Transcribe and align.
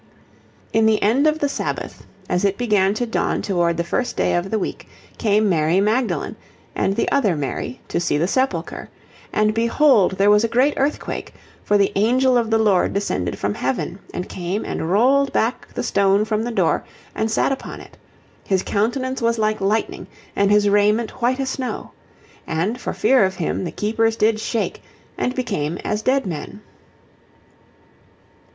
In 0.73 0.87
the 0.87 0.99
end 1.03 1.27
of 1.27 1.37
the 1.37 1.47
Sabbath, 1.47 2.07
as 2.27 2.43
it 2.43 2.57
began 2.57 2.95
to 2.95 3.05
dawn 3.05 3.43
toward 3.43 3.77
the 3.77 3.83
first 3.83 4.17
day 4.17 4.33
of 4.35 4.49
the 4.49 4.57
week, 4.57 4.87
came 5.19 5.47
Mary 5.47 5.79
Magdalene, 5.79 6.37
and 6.73 6.95
the 6.95 7.07
other 7.11 7.35
Mary, 7.35 7.79
to 7.89 7.99
see 7.99 8.17
the 8.17 8.25
Sepulchre. 8.27 8.89
And, 9.31 9.53
behold, 9.53 10.13
there 10.17 10.31
was 10.31 10.43
a 10.43 10.47
great 10.47 10.73
earthquake: 10.75 11.35
for 11.63 11.77
the 11.77 11.91
Angel 11.93 12.35
of 12.35 12.49
the 12.49 12.57
Lord 12.57 12.93
descended 12.93 13.37
from 13.37 13.53
Heaven, 13.53 13.99
and 14.11 14.27
came 14.27 14.65
and 14.65 14.89
rolled 14.89 15.31
back 15.33 15.67
the 15.71 15.83
stone 15.83 16.25
from 16.25 16.41
the 16.41 16.49
door, 16.51 16.83
and 17.13 17.29
sat 17.29 17.51
upon 17.51 17.79
it. 17.79 17.95
His 18.43 18.63
countenance 18.63 19.21
was 19.21 19.37
like 19.37 19.61
lightning, 19.61 20.07
and 20.35 20.49
his 20.49 20.67
raiment 20.67 21.21
white 21.21 21.39
as 21.39 21.49
snow: 21.51 21.91
And 22.47 22.81
for 22.81 22.93
fear 22.93 23.23
of 23.23 23.35
him 23.35 23.65
the 23.65 23.71
keepers 23.71 24.15
did 24.15 24.39
shake, 24.39 24.81
and 25.15 25.35
became 25.35 25.77
as 25.85 26.01
dead 26.01 26.25
men. 26.25 26.61